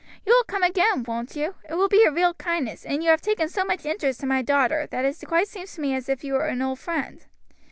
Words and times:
You 0.25 0.33
will 0.33 0.45
come 0.45 0.63
again, 0.63 1.03
won't 1.03 1.35
you? 1.35 1.53
It 1.69 1.75
will 1.75 1.87
be 1.87 2.01
a 2.05 2.11
real 2.11 2.33
kindness, 2.33 2.87
and 2.87 3.03
you 3.03 3.11
have 3.11 3.21
taken 3.21 3.49
so 3.49 3.63
much 3.63 3.85
interest 3.85 4.23
in 4.23 4.29
my 4.29 4.41
daughter 4.41 4.87
that 4.89 5.05
it 5.05 5.23
quite 5.27 5.47
seems 5.47 5.75
to 5.75 5.81
me 5.81 5.93
as 5.93 6.09
if 6.09 6.23
you 6.23 6.33
were 6.33 6.47
an 6.47 6.63
old 6.63 6.79
friend." 6.79 7.23